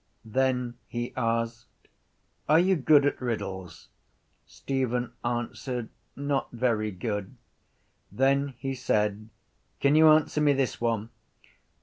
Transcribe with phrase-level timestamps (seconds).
[0.25, 1.87] Then he asked:
[2.49, 3.89] —Are you good at riddles?
[4.47, 7.35] Stephen answered: —Not very good.
[8.11, 9.29] Then he said:
[9.79, 11.11] —Can you answer me this one?